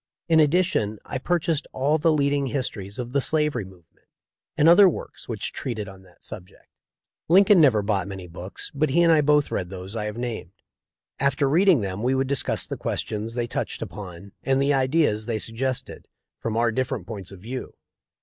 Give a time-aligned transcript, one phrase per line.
[0.27, 4.07] In addition I pur chased all the leading histories of the slavery move ment,
[4.57, 6.65] and other works which treated on that subject.
[7.29, 10.17] Lincoln himself never bought many books, but he and I both read those I have
[10.17, 10.53] named.
[11.19, 15.27] After read ing them we would discuss the questions they touched upon and the ideas
[15.27, 16.07] they suggested,
[16.39, 17.75] from our different points of view.